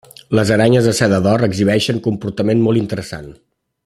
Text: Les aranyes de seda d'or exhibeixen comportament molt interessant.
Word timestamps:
Les 0.37 0.51
aranyes 0.55 0.87
de 0.89 0.93
seda 0.99 1.19
d'or 1.27 1.45
exhibeixen 1.49 2.01
comportament 2.09 2.65
molt 2.69 2.83
interessant. 2.85 3.29